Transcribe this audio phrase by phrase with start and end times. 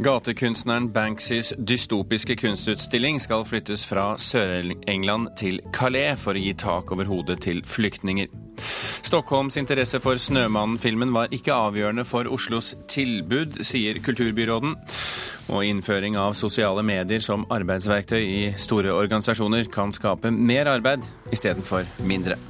[0.00, 7.04] Gatekunstneren Banksys dystopiske kunstutstilling skal flyttes fra Sør-England til Calais for å gi tak over
[7.04, 8.30] hodet til flyktninger.
[9.04, 14.78] Stockholms interesse for Snømannen-filmen var ikke avgjørende for Oslos tilbud, sier kulturbyråden.
[15.52, 21.84] Og innføring av sosiale medier som arbeidsverktøy i store organisasjoner kan skape mer arbeid istedenfor
[22.08, 22.40] mindre.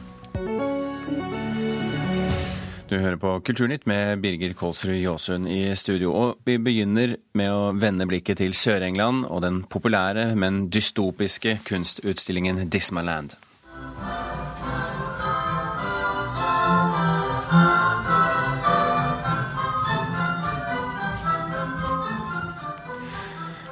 [2.91, 6.11] Du hører på Kulturnytt med Birger Kålsrud Jåsund i studio.
[6.11, 12.65] Og vi begynner med å vende blikket til Sør-England og den populære, men dystopiske kunstutstillingen
[12.67, 13.37] Dismaland.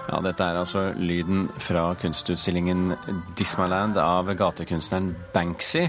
[0.08, 2.94] Ja, Dette er altså lyden fra kunstutstillingen
[3.36, 5.82] Dismaland av gatekunstneren Banksy.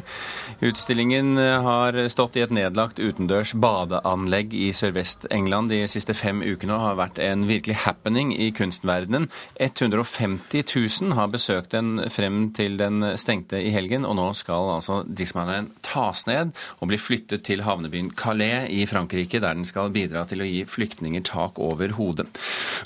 [0.60, 6.84] Utstillingen har stått i et nedlagt utendørs badeanlegg i Sørvest-England de siste fem ukene og
[6.84, 9.30] har vært en virkelig happening i kunstverdenen.
[9.56, 15.00] 150 000 har besøkt den frem til den stengte i helgen, og nå skal altså
[15.08, 20.28] Dismaland tas ned og bli flyttet til havnebyen Calais i Frankrike, der den skal bidra
[20.28, 22.28] til å gi flyktninger tak over hodet.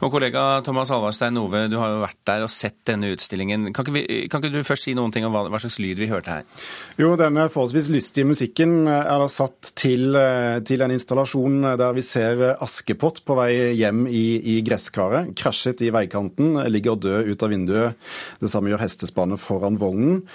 [0.05, 3.69] Og kollega Thomas Alvarstein Stein Ove, du har jo vært der og sett denne utstillingen.
[3.71, 6.01] Kan ikke, vi, kan ikke du først si noen ting om hva, hva, slags lyd
[6.01, 6.65] vi hørte her?
[6.99, 12.03] Jo, denne forholdsvis lystige musikken er da satt til, eh, til en installasjon der vi
[12.03, 15.31] ser Askepott på vei hjem i, i gresskaret.
[15.39, 18.11] Krasjet i veikanten, ligger død ut av vinduet.
[18.43, 20.25] Det samme gjør hestespannet foran vognen.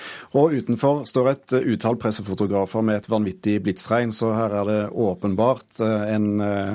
[0.41, 5.85] Og utenfor står et utall pressefotografer med et vanvittig blitsregn, så her er det åpenbart
[5.85, 6.75] eh, en, eh,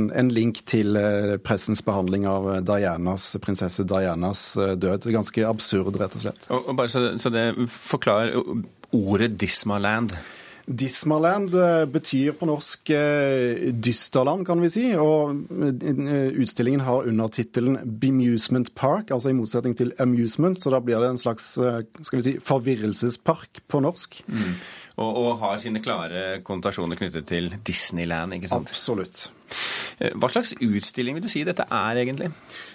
[0.00, 0.98] en, en link til
[1.46, 5.10] pressens behandling av Dianas prinsesse prinsesse Dianas eh, død.
[5.12, 6.46] Ganske absurd, rett og slett.
[6.50, 8.38] Og, og bare så, så det forklarer
[8.92, 10.14] ordet Dismaland.
[10.62, 14.84] Dismaland eh, betyr på norsk eh, dysterland, kan vi si.
[14.96, 20.60] Og utstillingen har undertittelen Bemusement Park, altså i motsetning til amusement.
[20.60, 24.22] Så da blir det en slags skal vi si, forvirrelsespark på norsk.
[24.30, 24.56] Mm.
[25.02, 28.70] Og, og, har sine klare konnotasjoner knyttet til Disneyland, ikke sant?
[28.70, 29.30] Absolutt.
[30.16, 32.30] Hva slags utstilling vil du si dette er, egentlig?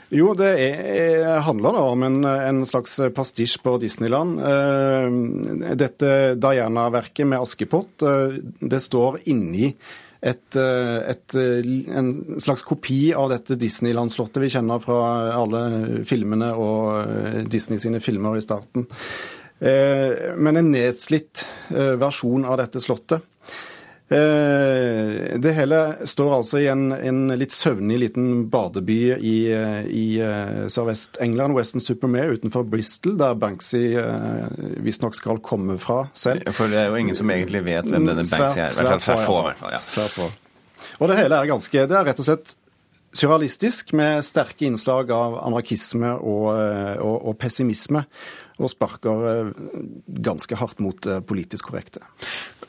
[0.08, 4.40] Jo, det er, handler da om en, en, slags pastisj på Disneyland.
[4.40, 5.08] Eh,
[5.76, 9.74] dette Diana-verket med Askepott, eh, det står inni
[10.24, 11.36] et, eh, et,
[11.92, 15.02] en slags kopi av dette Disneyland-slottet vi kjenner fra
[15.36, 15.64] alle
[16.08, 18.88] filmene og Disney sine filmer i starten.
[19.58, 21.42] Men en nedslitt
[21.98, 23.24] versjon av dette slottet.
[24.10, 29.34] Eh, det hele står altså i en, en litt søvnig liten badeby i,
[29.92, 34.48] i eh, sørvest-England, Western Supermare utenfor Bristol, der Banksy uh,
[34.86, 36.48] visstnok skal komme fra selv.
[36.56, 38.72] For det er jo ingen som egentlig vet hvem denne Banksy er.
[38.72, 39.76] Svært, svært få, i hvert fall.
[39.76, 39.84] Ja.
[39.84, 40.40] Svært.
[40.98, 42.56] Og det hele er ganske Det er rett og slett
[43.18, 48.04] surrealistisk, med sterke innslag av anarkisme og, og, og pessimisme.
[48.58, 49.52] Og sparker
[50.26, 52.02] ganske hardt mot politisk korrekte.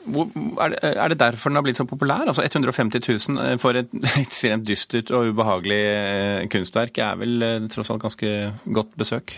[0.09, 2.25] Er det derfor den har blitt så populær?
[2.27, 3.91] Altså 150 000 eh, for et
[4.23, 8.33] ekstremt dystert og ubehagelig eh, kunstverk er vel eh, tross alt ganske
[8.65, 9.37] godt besøk?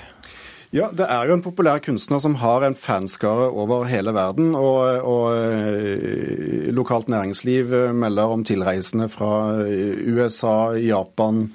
[0.72, 4.54] Ja, det er jo en populær kunstner som har en fanskare over hele verden.
[4.56, 11.50] Og, og lokalt næringsliv melder om tilreisende fra USA, Japan,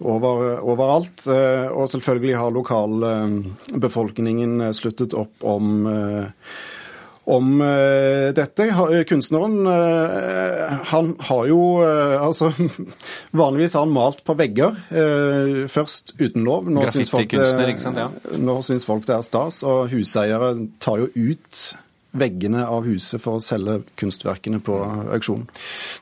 [0.00, 1.28] over, overalt.
[1.28, 5.86] Og selvfølgelig har lokalbefolkningen sluttet opp om
[7.30, 7.60] om
[8.34, 8.64] dette.
[8.64, 9.66] Eh, kunstneren
[10.90, 12.48] han har jo altså
[13.42, 14.72] Vanligvis har han malt på vegger,
[15.70, 16.70] først uten lov.
[16.72, 17.44] Nå syns folk, ja.
[18.88, 20.48] folk det er stas, og huseiere
[20.82, 21.76] tar jo ut
[22.10, 24.78] veggene av huset for å selge kunstverkene på
[25.14, 25.46] auksjon.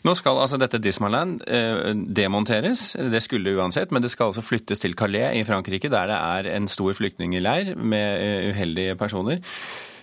[0.06, 4.82] Nå skal altså dette Dismaland eh, demonteres, det skulle uansett, men det skal altså flyttes
[4.82, 9.42] til Calais i Frankrike, der det er en stor flyktningleir med uheldige personer.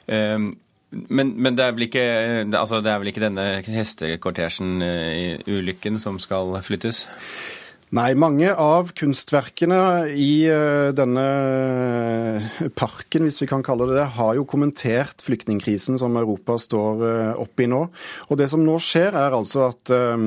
[0.07, 0.51] Eh,
[0.95, 2.03] men, men, det, er ikke,
[2.55, 7.07] altså er vel ikke denne hestekortesjen eh, som skal flyttes?
[7.93, 11.25] Nei, mange av kunstverkene i eh, denne
[12.75, 17.05] parken, hvis vi kan kalle det det, har jo kommentert flyktningkrisen som Europa står
[17.35, 17.85] oppi oppe i nå.
[18.27, 20.17] Og det som nå skjer, er altså at Eh,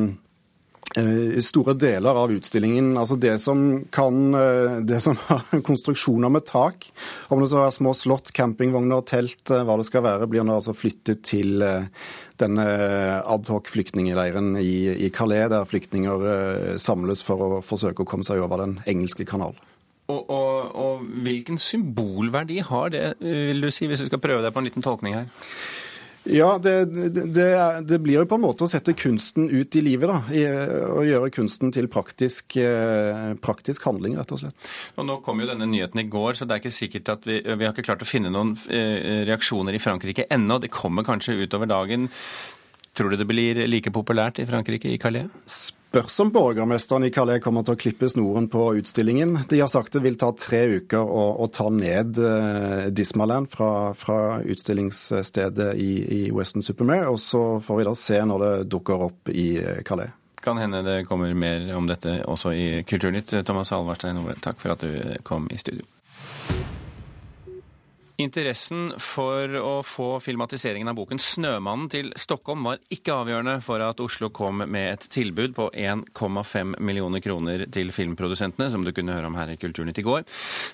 [1.45, 6.89] store deler av utstillingen, altså det som kan eh, Det som har konstruksjoner med tak,
[7.29, 10.57] om det så er små slott, campingvogner, telt, eh, hva det skal være, blir nå
[10.57, 11.61] altså flyttet til
[12.39, 12.65] denne
[13.27, 18.63] adhoc flyktningleiren i, i Calais, der flyktninger samles for å forsøke å komme seg over
[18.63, 19.59] Den engelske kanal.
[20.09, 24.55] Og, og, og hvilken symbolverdi har det, vil du si, hvis vi skal prøve deg
[24.55, 25.27] på en liten tolkning her?
[26.29, 26.73] Ja, det,
[27.35, 27.47] det,
[27.89, 30.11] det, blir jo på en måte å sette kunsten ut i livet.
[30.11, 34.69] da, i, Å gjøre kunsten til praktisk, eh, praktisk, handling, rett og slett.
[34.99, 37.41] Og Nå kom jo denne nyheten i går, så det er ikke sikkert at vi,
[37.41, 40.61] vi har ikke klart å finne noen eh, reaksjoner i Frankrike ennå.
[40.61, 42.11] Det kommer kanskje utover dagen.
[42.99, 45.73] Tror du det blir like populært i Frankrike, i Calais?
[45.89, 49.39] Spørs om borgermesteren i Calais kommer til å klippe snoren på utstillingen.
[49.49, 53.95] De har sagt det vil ta tre uker å, å ta ned uh, Dismaland fra,
[53.97, 57.09] fra utstillingsstedet i, i Western Supermare.
[57.09, 60.13] Og så får vi da se når det dukker opp i uh, Calais.
[60.45, 63.41] Kan hende det kommer mer om dette også i Kulturnytt.
[63.45, 65.89] Thomas Alvarstein Ove, takk for at du kom i studio.
[68.19, 74.01] Interessen for å få filmatiseringen av boken 'Snømannen' til Stockholm var ikke avgjørende for at
[74.03, 79.31] Oslo kom med et tilbud på 1,5 millioner kroner til filmprodusentene, som du kunne høre
[79.31, 80.27] om her i Kulturnytt i går.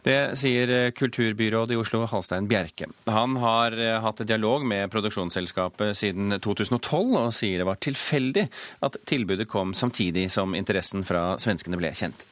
[0.08, 2.88] Det sier kulturbyrådet i Oslo, Halstein Bjerke.
[3.12, 8.46] Han har eh, hatt dialog med produksjonsselskapet siden 2012, og sier det var tilfeldig
[8.88, 12.24] at tilbudet kom samtidig som interessen fra svenskene ble kjent.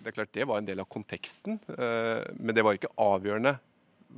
[0.00, 3.56] Det er klart det var en del av konteksten, eh, men det var ikke avgjørende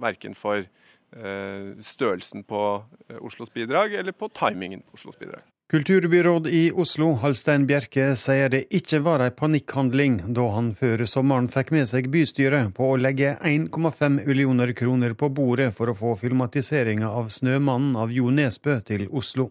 [0.01, 2.63] verken for eh, størrelsen på
[3.09, 5.43] eh, Oslos bidrag eller på timingen på Oslos bidrag.
[5.73, 11.49] Kulturbyråd i Oslo, Halstein Bjerke, sier det ikke var ei panikkhandling da han før sommeren
[11.49, 16.13] fikk med seg bystyret på å legge 1,5 millioner kroner på bordet for å få
[16.21, 19.49] filmatiseringa av 'Snømannen' av Jo Nesbø til Oslo.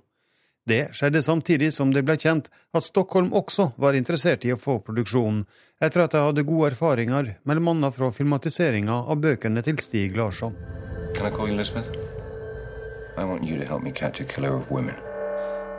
[0.69, 4.78] Det skjedde samtidig som det ble kjent at Stockholm også var interessert i å få
[4.86, 5.46] produksjonen,
[5.81, 10.54] etter at de hadde gode erfaringer, mellom annet fra filmatiseringa av bøkene til Stig Larsson.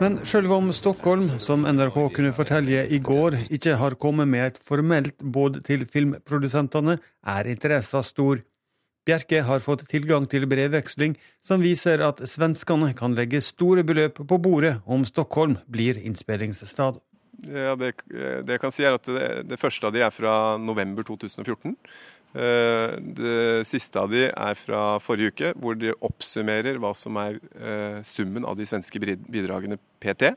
[0.01, 4.59] Men selv om Stockholm, som NRK kunne fortelle i går, ikke har kommet med et
[4.67, 8.41] formelt båd til filmprodusentene, er interessen stor.
[9.03, 14.39] Bjerke har fått tilgang til brevveksling som viser at svenskene kan legge store beløp på
[14.39, 17.01] bordet om Stockholm blir innspillingsstad.
[17.43, 20.55] Ja, det, det, jeg kan si er at det, det, første av de er fra
[20.61, 21.75] november 2014.
[22.33, 27.41] Eh, det siste av de er fra forrige uke, hvor de oppsummerer hva som er
[27.59, 30.31] eh, summen av de svenske bidragene PT.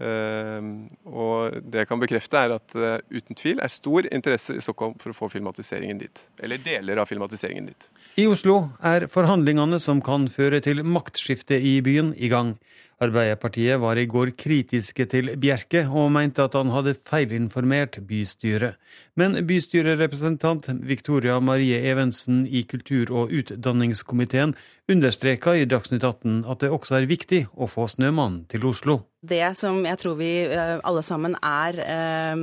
[0.00, 4.62] Ehm, og det jeg kan bekrefte, er at eh, uten tvil er stor interesse i
[4.64, 6.22] Stockholm for å få filmatiseringen dit.
[6.40, 7.88] Eller deler av filmatiseringen dit.
[8.20, 12.54] I Oslo er forhandlingene som kan føre til maktskifte i byen, i gang.
[13.00, 18.76] Arbeiderpartiet var i går kritiske til Bjerke, og mente at han hadde feilinformert bystyret.
[19.16, 24.54] Men bystyrerepresentant Victoria Marie Evensen i kultur- og utdanningskomiteen
[24.90, 29.00] understreka i Dagsnytt 18 at det også er viktig å få Snømannen til Oslo.
[29.20, 32.42] Det som jeg tror vi eh, alle sammen er eh,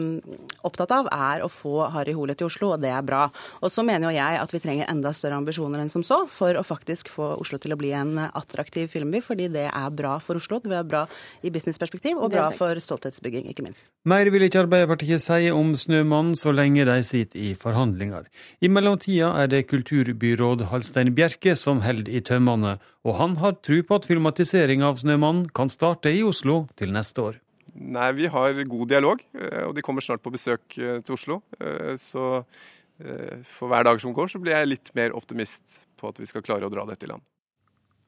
[0.67, 3.23] opptatt av, er å få Harry Hole til Oslo, og det er bra.
[3.65, 6.55] Og så mener jo jeg at vi trenger enda større ambisjoner enn som så for
[6.55, 10.37] å faktisk få Oslo til å bli en attraktiv filmby, fordi det er bra for
[10.39, 11.03] Oslo, det er bra
[11.43, 13.87] i businessperspektiv, og bra for stolthetsbygging, ikke minst.
[14.07, 18.27] Mer vil ikke Arbeiderpartiet si om Snømannen så lenge de sitter i forhandlinger.
[18.61, 22.77] I mellomtida er det kulturbyråd Halstein Bjerke som holder i tømmene,
[23.07, 27.21] og han har tro på at filmatisering av 'Snømannen' kan starte i Oslo til neste
[27.21, 27.41] år.
[27.77, 31.41] Nei, vi har god dialog, eh, og de kommer snart på besøk eh, til Oslo.
[31.59, 32.47] Eh, så
[32.97, 36.41] for hver dag som går, så blir jeg litt mer optimist på at vi skal
[36.41, 37.21] klare å dra dette i land.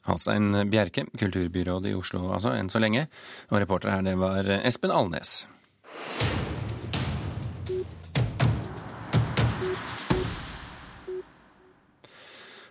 [0.08, 3.08] Halstein Bjerke, kulturbyråd i Oslo altså, enn så lenge.
[3.52, 5.42] Og reporter her, det var Espen Alnes.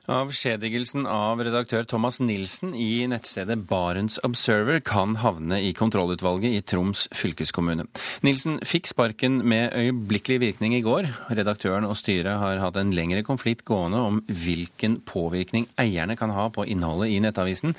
[0.09, 7.03] Avskjedigelsen av redaktør Thomas Nilsen i nettstedet Barents Observer kan havne i kontrollutvalget i Troms
[7.13, 7.85] fylkeskommune.
[8.25, 11.11] Nilsen fikk sparken med øyeblikkelig virkning i går.
[11.29, 16.49] Redaktøren og styret har hatt en lengre konflikt gående om hvilken påvirkning eierne kan ha
[16.57, 17.77] på innholdet i nettavisen.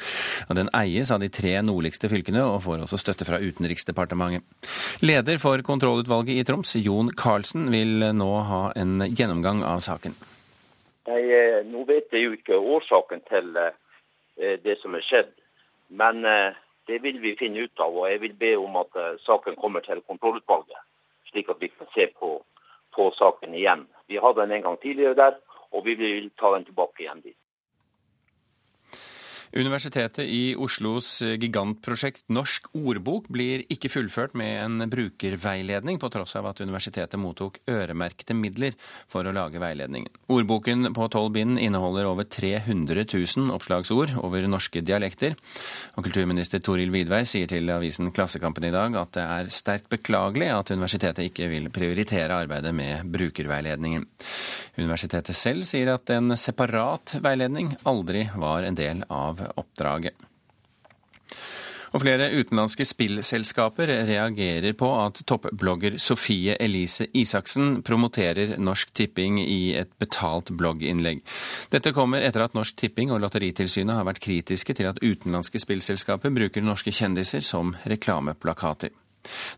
[0.53, 4.45] Den eies av de tre nordligste fylkene og får også støtte fra Utenriksdepartementet.
[5.01, 10.13] Leder for kontrollutvalget i Troms, Jon Karlsen, vil nå ha en gjennomgang av saken.
[11.09, 15.31] Nei, eh, Nå vet jeg jo ikke årsaken til eh, det som er skjedd.
[15.89, 16.57] Men eh,
[16.89, 17.95] det vil vi finne ut av.
[17.95, 20.77] Og jeg vil be om at saken kommer til kontrollutvalget,
[21.31, 22.35] slik at vi kan se på,
[22.95, 23.87] på saken igjen.
[24.09, 25.37] Vi hadde den en gang tidligere der,
[25.73, 27.37] og vi vil ta den tilbake igjen dit.
[29.49, 36.51] Universitetet i Oslos gigantprosjekt Norsk ordbok blir ikke fullført med en brukerveiledning, på tross av
[36.51, 38.77] at universitetet mottok øremerkede midler
[39.09, 40.13] for å lage veiledningen.
[40.29, 45.33] Ordboken på tolv bind inneholder over 300 000 oppslagsord over norske dialekter.
[45.97, 50.51] Og kulturminister Toril Vidvei sier til avisen Klassekampen i dag at det er sterkt beklagelig
[50.53, 54.05] at universitetet ikke vil prioritere arbeidet med brukerveiledningen.
[54.79, 60.17] Universitetet selv sier at en separat veiledning aldri var en del av oppdraget.
[61.89, 69.73] Og flere utenlandske spillselskaper reagerer på at toppblogger Sofie Elise Isaksen promoterer Norsk Tipping i
[69.79, 71.23] et betalt blogginnlegg.
[71.73, 76.33] Dette kommer etter at Norsk Tipping og Lotteritilsynet har vært kritiske til at utenlandske spillselskaper
[76.35, 78.93] bruker norske kjendiser som reklameplakater.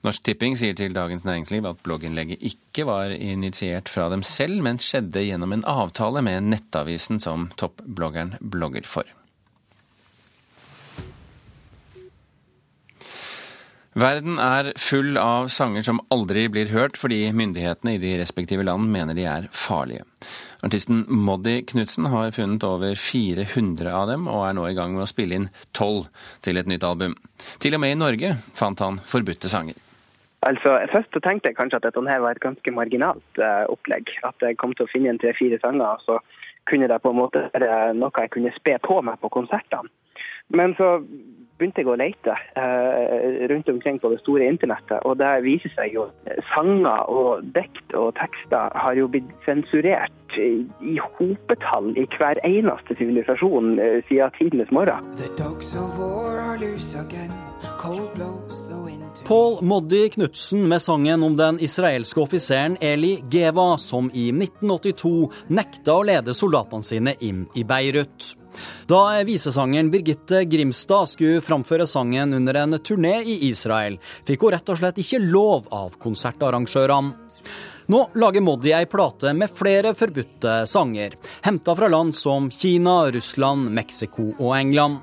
[0.05, 4.81] Norsk Tipping sier til Dagens Næringsliv at blogginnlegget ikke var initiert fra dem selv, men
[4.81, 9.05] skjedde gjennom en avtale med nettavisen som toppbloggeren blogger for.
[13.91, 18.87] Verden er full av sanger som aldri blir hørt fordi myndighetene i de respektive land
[18.93, 20.05] mener de er farlige.
[20.63, 25.03] Artisten Moddi Knutsen har funnet over 400 av dem, og er nå i gang med
[25.03, 26.07] å spille inn tolv
[26.45, 27.17] til et nytt album.
[27.59, 29.75] Til og med i Norge fant han forbudte sanger.
[30.47, 34.07] Altså, Først så tenkte jeg kanskje at dette her var et ganske marginalt uh, opplegg.
[34.23, 36.21] At jeg kom til å finne en tre-fire sanger, og så
[36.69, 39.91] kunne det på en måte være noe jeg kunne spe på meg på konsertene.
[40.51, 41.01] Men så
[41.61, 45.93] begynte jeg å lete eh, rundt omkring på det store internettet, og det viser seg
[45.95, 46.07] jo
[46.55, 53.77] sanger og dikt og tekster har jo blitt sensurert i hopetall i hver eneste sivilisasjon
[53.79, 55.05] eh, siden tidenes morgen.
[59.31, 65.93] Paul Moddi Knutsen med sangen om den israelske offiseren Eli Geva, som i 1982 nekta
[65.95, 68.33] å lede soldatene sine inn i Beirut.
[68.91, 73.95] Da visesangeren Birgitte Grimstad skulle framføre sangen under en turné i Israel,
[74.27, 77.13] fikk hun rett og slett ikke lov av konsertarrangørene.
[77.87, 81.15] Nå lager Moddi ei plate med flere forbudte sanger,
[81.47, 84.99] henta fra land som Kina, Russland, Mexico og England.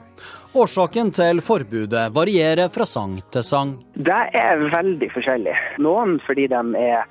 [0.59, 3.77] Årsaken til forbudet varierer fra sang til sang.
[3.95, 5.55] Det er veldig forskjellig.
[5.85, 7.05] Noen fordi de er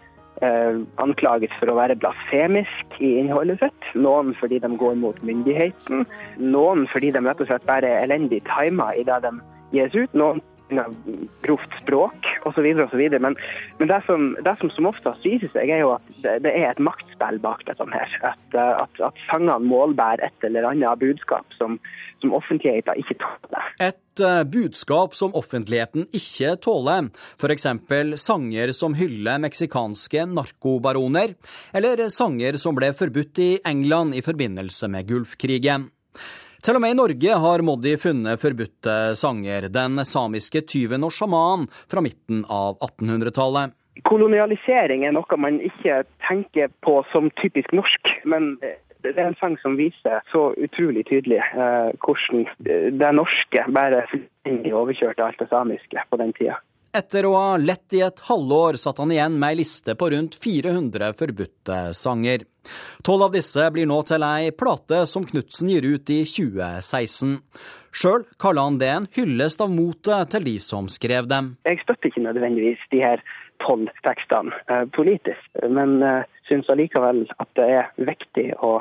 [0.44, 3.88] eh, anklaget for å være blasfemisk i innholdet sitt.
[3.96, 6.04] Noen fordi de går mot myndigheten.
[6.44, 9.32] Noen fordi de rett og slett bare er elendig tima i det de
[9.78, 10.18] gis ut.
[10.18, 10.44] Noen
[11.42, 12.66] grovt språk osv.
[12.84, 13.04] osv.
[13.20, 13.36] Men,
[13.78, 16.72] men det, som, det som som oftest viser seg, er jo at det, det er
[16.72, 17.88] et maktspill bak dette.
[17.94, 18.18] her.
[18.28, 21.78] At, eh, at, at sangene målbærer et eller annet budskap som,
[22.22, 23.72] som offentligheten ikke tåler.
[23.90, 27.68] Et uh, budskap som offentligheten ikke tåler, f.eks.
[28.22, 31.38] sanger som hyller meksikanske narkobaroner,
[31.78, 35.92] eller sanger som ble forbudt i England i forbindelse med Gulfkrigen.
[36.68, 41.62] Til og med i Norge har Moddi funnet forbudte sanger, den samiske tyven og sjaman
[41.88, 43.72] fra midten av 1800-tallet.
[44.04, 49.56] Kolonialisering er noe man ikke tenker på som typisk norsk, men det er en sang
[49.64, 52.44] som viser så utrolig tydelig eh, hvordan
[53.00, 54.04] det norske bare
[54.44, 56.60] overkjørte alt det samiske på den tida.
[56.96, 60.38] Etter å ha lett i et halvår satt han igjen med ei liste på rundt
[60.44, 62.46] 400 forbudte sanger.
[63.04, 67.38] Tolv av disse blir nå til ei plate som Knutsen gir ut i 2016.
[67.98, 71.56] Sjøl kaller han det en hyllest av motet til de som skrev dem.
[71.68, 73.24] Jeg støtter ikke nødvendigvis de her
[73.64, 78.78] tolv tekstene eh, politisk, men eh, syns allikevel at det er viktig å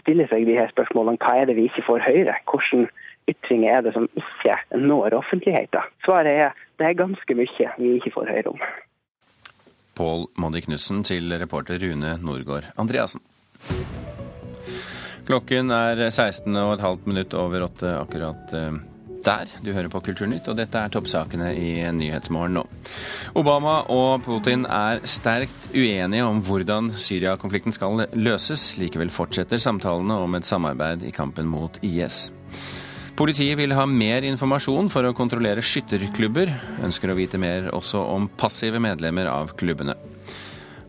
[0.00, 1.20] stille seg de her spørsmålene.
[1.20, 2.38] Hva er det vi ikke får høre?
[2.50, 2.88] Hvordan
[3.30, 5.92] ytringer er det som ikke når offentligheten?
[6.04, 8.64] Svaret er det er ganske mye vi ikke får høre om.
[9.94, 13.22] Pål Moddi Knutsen til reporter Rune Norgård Andreassen.
[15.24, 18.74] Klokken er 16,5 minutt over åtte akkurat eh,
[19.24, 19.48] der.
[19.64, 22.64] Du hører på Kulturnytt, og dette er toppsakene i Nyhetsmorgen nå.
[23.40, 28.74] Obama og Putin er sterkt uenige om hvordan Syria-konflikten skal løses.
[28.80, 32.26] Likevel fortsetter samtalene om et samarbeid i kampen mot IS.
[33.14, 36.50] Politiet vil ha mer informasjon for å kontrollere skytterklubber.
[36.82, 39.94] Ønsker å vite mer også om passive medlemmer av klubbene.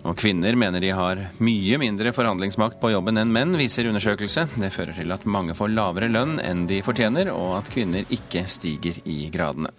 [0.06, 4.48] Og kvinner mener de har mye mindre forhandlingsmakt på jobben enn menn, viser undersøkelse.
[4.58, 8.48] Det fører til at mange får lavere lønn enn de fortjener, og at kvinner ikke
[8.50, 9.70] stiger i gradene.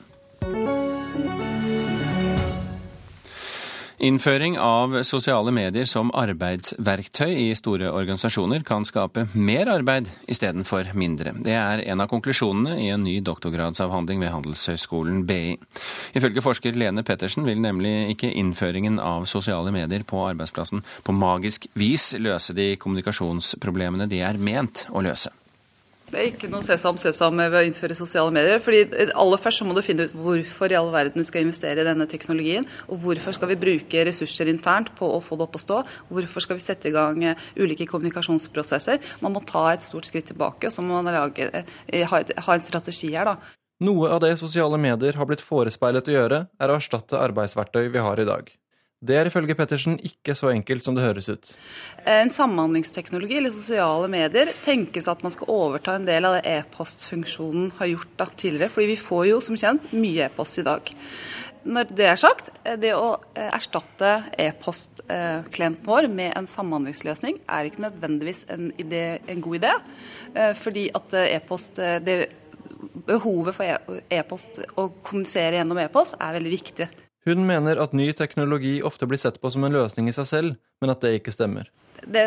[3.98, 11.32] Innføring av sosiale medier som arbeidsverktøy i store organisasjoner kan skape mer arbeid istedenfor mindre.
[11.40, 15.56] Det er en av konklusjonene i en ny doktorgradsavhandling ved Handelshøyskolen BI.
[16.12, 21.64] Ifølge forsker Lene Pettersen vil nemlig ikke innføringen av sosiale medier på arbeidsplassen på magisk
[21.72, 25.32] vis løse de kommunikasjonsproblemene de er ment å løse.
[26.06, 28.60] Det er ikke noe sesam sesam ved å innføre sosiale medier.
[28.62, 31.82] fordi aller først så må du finne ut hvorfor i all verden du skal investere
[31.82, 32.66] i denne teknologien.
[32.86, 35.80] Og hvorfor skal vi bruke ressurser internt på å få det opp å stå.
[36.08, 39.02] Hvorfor skal vi sette i gang eh, ulike kommunikasjonsprosesser.
[39.24, 42.62] Man må ta et stort skritt tilbake, og så må man lage, eh, ha, en
[42.62, 43.56] strategi her, da.
[43.82, 48.06] Noe av det sosiale medier har blitt forespeilet å gjøre, er å erstatte arbeidsverktøy vi
[48.06, 48.54] har i dag.
[49.06, 51.50] Det er ifølge Pettersen ikke så enkelt som det høres ut.
[52.10, 57.72] En samhandlingsteknologi eller sosiale medier tenkes at man skal overta en del av det e-postfunksjonen
[57.78, 58.72] har gjort da, tidligere.
[58.74, 60.94] Fordi vi får jo som kjent mye e-post i dag.
[61.66, 67.82] Når det er sagt, det å eh, erstatte e-postklienten vår med en samhandlingsløsning er ikke
[67.88, 69.72] nødvendigvis en, idé, en god idé.
[70.34, 71.82] Eh, fordi at eh, e-post
[73.06, 76.88] Behovet for e-, e-post å kommunisere gjennom e-post er veldig viktig.
[77.26, 80.56] Hun mener at ny teknologi ofte blir sett på som en løsning i seg selv,
[80.80, 81.68] men at det ikke stemmer.
[82.06, 82.22] Det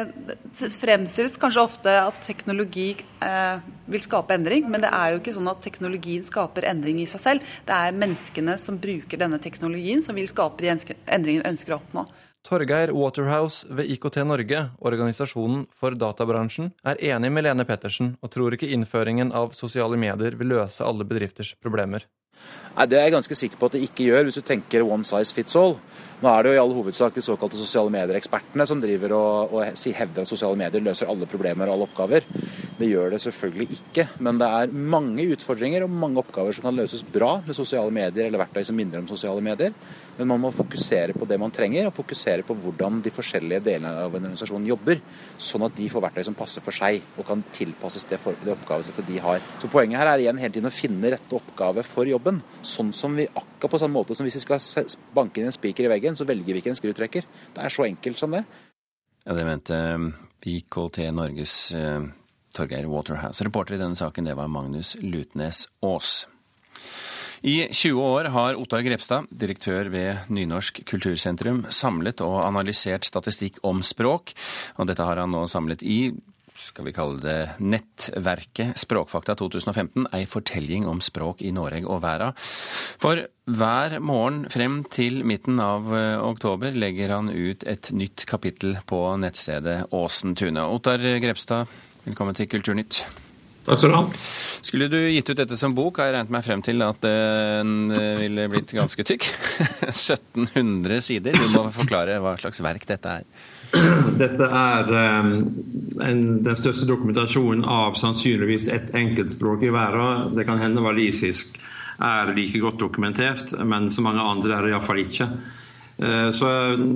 [0.76, 2.90] fremstilles kanskje ofte at teknologi
[3.24, 7.08] eh, vil skape endring, men det er jo ikke sånn at teknologien skaper endring i
[7.08, 7.54] seg selv.
[7.70, 11.80] Det er menneskene som bruker denne teknologien som vil skape de endringene vi ønsker å
[11.80, 12.08] oppnå.
[12.44, 18.56] Torgeir Waterhouse ved IKT Norge, organisasjonen for databransjen, er enig med Lene Pettersen og tror
[18.56, 22.08] ikke innføringen av sosiale medier vil løse alle bedrifters problemer.
[22.76, 25.04] Nei, Det er jeg ganske sikker på at det ikke gjør, hvis du tenker one
[25.04, 25.78] size fits all.
[26.20, 29.64] Nå er det jo i all hovedsak de såkalte sosiale medier-ekspertene som driver og, og
[29.96, 32.28] hevder at sosiale medier løser alle problemer og alle oppgaver.
[32.80, 36.80] Det gjør det selvfølgelig ikke, men det er mange utfordringer og mange oppgaver som kan
[36.80, 39.76] løses bra med sosiale medier eller verktøy som minner om sosiale medier.
[40.20, 43.94] Men man må fokusere på det man trenger, og fokusere på hvordan de forskjellige delene
[44.04, 45.00] av en organisasjon jobber,
[45.40, 48.52] sånn at de får verktøy som passer for seg og kan tilpasses det, for, det
[48.52, 49.40] oppgavesettet de har.
[49.62, 52.42] Så Poenget her er igjen hele tiden å finne rette oppgave for jobben.
[52.68, 55.88] Sånn som vi akkurat på sånn måte som hvis vi skal banke inn en spiker
[55.88, 57.30] i veggen, så velger vi ikke en skrutrekker.
[57.56, 58.44] Det er så enkelt som det.
[59.24, 60.10] Ja, Det mente um,
[60.44, 62.04] IKT Norges uh,
[62.56, 63.46] Torgeir Waterhouse.
[63.46, 66.26] Reporter i denne saken, det var Magnus Lutnes Aas.
[67.42, 73.80] I 20 år har Ottar Grepstad, direktør ved Nynorsk kultursentrum, samlet og analysert statistikk om
[73.86, 74.34] språk.
[74.78, 76.02] Og dette har han nå samlet i
[76.60, 82.34] skal vi kalle det nettverket Språkfakta 2015, ei fortelling om språk i Norge og verda.
[83.00, 88.78] For hver morgen frem til midten av eh, oktober legger han ut et nytt kapittel
[88.90, 90.68] på nettstedet Åsen Tune.
[90.68, 91.72] Ottar Grepstad,
[92.06, 93.04] velkommen til Kulturnytt.
[93.68, 94.06] Takk skal du ha.
[94.70, 97.94] Skulle du gitt ut dette som bok, har jeg regnet meg frem til at den
[97.96, 99.28] eh, ville blitt ganske tykk.
[99.90, 101.38] 1700 sider.
[101.38, 103.30] Du må forklare hva slags verk dette er.
[104.20, 104.92] Dette er
[105.22, 105.32] um,
[106.02, 110.34] en, den største dokumentasjonen av sannsynligvis ett enkeltspråk i verden.
[110.38, 111.60] Det kan hende walisisk
[112.00, 115.30] er like godt dokumentert, men så mange andre er det iallfall ikke.
[116.00, 116.50] Uh, så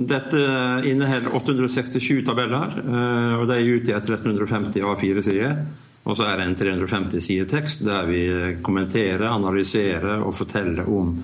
[0.08, 0.44] Dette
[0.88, 5.58] inneholder 867 tabeller, uh, og de er ute i 1350 A4-sider.
[6.04, 8.20] Og så er det en 350 sider tekst der vi
[8.62, 11.14] kommenterer, analyserer og forteller om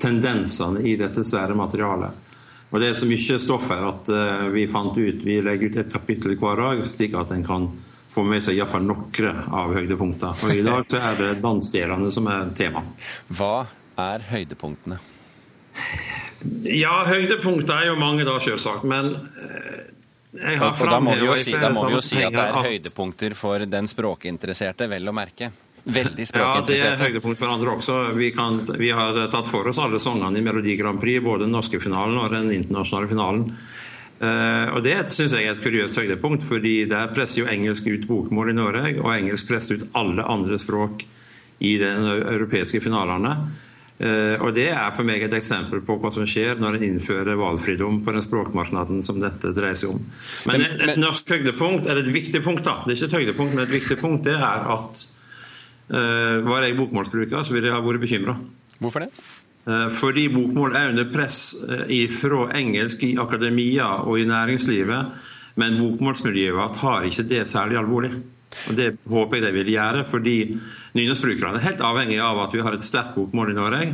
[0.00, 2.26] tendensene i dette svære materialet.
[2.70, 5.78] Og Det er så mye stoff her at uh, vi fant ut vi legger ut
[5.82, 7.68] et kapittel hver dag, slik at en kan
[8.10, 10.32] få med seg iallfall noen av høydepunktene.
[10.46, 12.82] Og I dag så er det dansdelene som er tema.
[13.28, 13.66] Hva
[14.00, 14.98] er høydepunktene?
[16.64, 18.86] Ja, høydepunkter er jo mange da, selvsagt.
[18.88, 19.12] Men
[20.32, 22.68] jeg har framheva Da må vi jo si, må vi jo si at det er
[22.68, 25.50] høydepunkter for den språkinteresserte, vel å merke.
[25.84, 26.84] Veldig språkinteresserte.
[26.84, 28.00] Ja, det er høydepunkt for andre også.
[28.18, 31.56] Vi, kan, vi, har tatt for oss alle sangene i Melodi Grand Prix, både den
[31.56, 33.46] norske finalen og den internasjonale finalen.
[34.20, 38.04] Uh, og Det syns jeg er et kuriøst høydepunkt, fordi der presser jo engelsk ut
[38.08, 41.06] bokmål i Norge, og engelsk presser ut alle andre språk
[41.64, 41.88] i de
[42.36, 43.34] europeiske finalene.
[44.00, 47.36] Uh, og Det er for meg et eksempel på hva som skjer når en innfører
[47.36, 50.00] valgfridom på den språkmarkedet som dette dreier seg om.
[50.48, 53.56] Men, et, et norsk høydepunkt, eller et viktig punkt, da, det er ikke et høydepunkt,
[53.58, 55.04] men et viktig punkt, det er at
[55.92, 58.38] uh, var jeg bokmålsbruker, så ville jeg ha vært bekymra.
[58.80, 59.12] Hvorfor det?
[59.68, 65.26] Eh, fordi bokmål er under press eh, fra engelsk i akademia og i næringslivet.
[65.60, 68.14] Men bokmålsmiljøet tar ikke det særlig alvorlig.
[68.68, 70.36] Og Det håper jeg de vil gjøre, fordi
[70.98, 73.84] nynorskbrukerne er helt avhengig av at vi har et sterkt bokmål i Norge.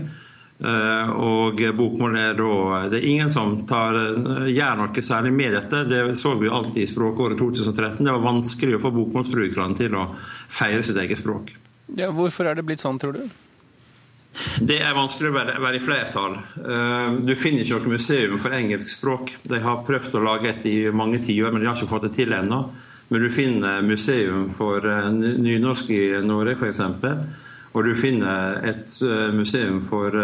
[0.56, 3.98] Og bokmål er da Det er ingen som tar,
[4.48, 5.84] gjør noe særlig med dette.
[5.84, 8.00] Det så vi alltid i språkåret 2013.
[8.00, 10.08] Det var vanskelig å få bokmålsbrukerne til å
[10.48, 11.52] feire sitt eget språk.
[11.94, 13.26] Ja, hvorfor er det blitt sånn, tror du?
[14.60, 16.34] Det er vanskelig å være, være i flertall.
[16.60, 19.32] Eh, du finner ikke noe museum for engelsk språk.
[19.48, 22.16] De har prøvd å lage et i mange tiår, men de har ikke fått det
[22.18, 22.66] til ennå.
[23.08, 26.80] Men du finner museum for eh, nynorsk i Norge, f.eks.
[27.76, 30.16] Og du finner et eh, museum for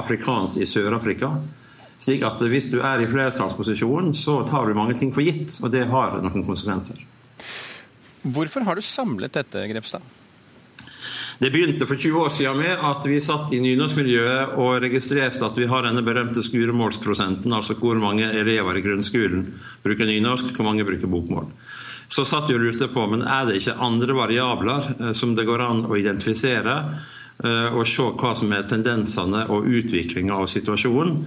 [0.00, 1.32] afrikansk i Sør-Afrika.
[2.00, 5.72] Slik at hvis du er i flertallsposisjon, så tar du mange ting for gitt, og
[5.74, 7.02] det har noen konsekvenser.
[8.22, 10.04] Hvorfor har du samlet dette, Grepstad?
[11.40, 15.56] Det begynte for 20 år siden med at vi satt i nynorskmiljøet og registrerte at
[15.56, 19.46] vi har denne berømte skuremålsprosenten, altså hvor mange elever i grunnskolen
[19.80, 21.48] bruker nynorsk, hvor mange bruker bokmål.
[22.10, 25.46] Så satt vi og lurte på men er det ikke andre variabler eh, som det
[25.48, 26.74] går an å identifisere,
[27.44, 31.22] eh, og se hva som er tendensene og utviklinga av situasjonen.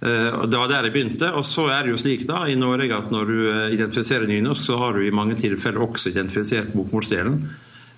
[0.00, 1.28] Det var der jeg begynte.
[1.36, 3.40] Og så er det jo slik da i Norge at når du
[3.74, 7.34] identifiserer nynorsk, så har du i mange tilfeller også identifisert bokmålsdelen.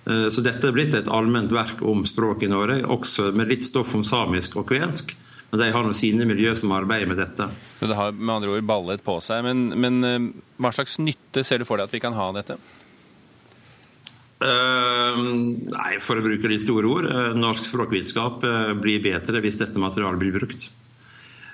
[0.03, 3.95] Så dette er blitt et allment verk om språk i Norge, også med litt stoff
[3.95, 5.15] om samisk og kvensk.
[5.53, 7.45] Men de har nå sine miljø som arbeider med dette.
[7.77, 9.43] Så det har med andre ord ballet på seg.
[9.45, 12.57] Men, men hva slags nytte ser du for deg at vi kan ha av dette?
[14.41, 17.05] Uh, nei, For å bruke litt store ord.
[17.05, 18.41] Uh, norsk språkvitenskap
[18.81, 20.71] blir bedre hvis dette materialet blir brukt.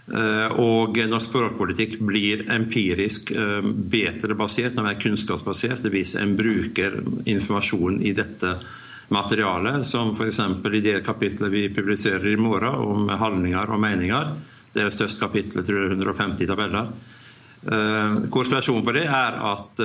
[0.10, 3.30] Og norsk språkpolitikk blir empirisk
[3.94, 6.96] bedre basert, når det er kunnskapsbasert, hvis en bruker
[7.30, 8.56] informasjon i dette
[9.10, 10.40] materialet, som f.eks.
[10.74, 14.36] i det kapitlet vi publiserer i morgen om handlinger og meninger.
[14.74, 16.92] Det er det største kapitlet, tror jeg, 150 tabeller.
[18.32, 19.82] Korrelasjonen på det er at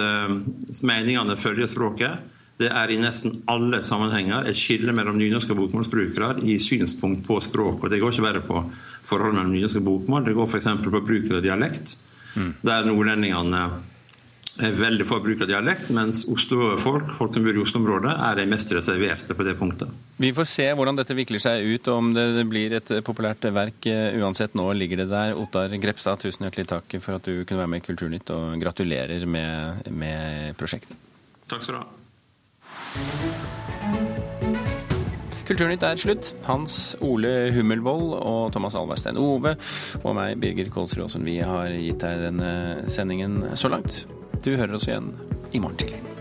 [0.87, 2.31] meningene følger språket.
[2.61, 7.41] Det er i nesten alle sammenhenger et skille mellom nynorsk og bokmålsbrukere i synspunkt på
[7.43, 7.83] språk.
[7.83, 8.61] og Det går ikke bare på
[9.03, 10.71] forholdet mellom nynorsk og bokmål, det går f.eks.
[10.85, 11.97] på bruken av dialekt.
[12.37, 12.55] Mm.
[12.63, 13.65] Der nordlendingene
[14.63, 18.47] er veldig få bruk av dialekt, mens Oslo-folk folk som bor i Oslo-området, er de
[18.51, 19.91] mest reserverte på det punktet.
[20.21, 23.89] Vi får se hvordan dette vikler seg ut, og om det blir et populært verk.
[24.21, 25.35] Uansett, nå ligger det der.
[25.39, 29.27] Ottar Grepstad, tusen hjertelig takk for at du kunne være med i Kulturnytt, og gratulerer
[29.27, 30.97] med, med prosjektet.
[31.51, 31.89] Takk skal du ha.
[35.45, 36.31] Kulturnytt er slutt.
[36.47, 39.59] Hans Ole Hummelvold og Thomas Alverstein Ove
[40.01, 42.53] og meg, Birger Kolsrud Aasen, vi har gitt deg denne
[42.93, 44.07] sendingen så langt.
[44.45, 45.07] Du hører oss igjen
[45.57, 46.14] i morgen tidlig.